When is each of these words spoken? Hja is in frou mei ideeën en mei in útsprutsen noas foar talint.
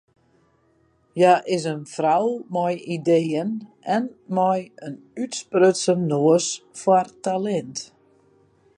Hja 1.17 1.33
is 1.55 1.63
in 1.73 1.83
frou 1.95 2.25
mei 2.53 2.73
ideeën 2.97 3.51
en 3.95 4.03
mei 4.35 4.59
in 4.87 4.95
útsprutsen 5.23 5.99
noas 6.11 6.47
foar 6.79 7.07
talint. 7.23 7.77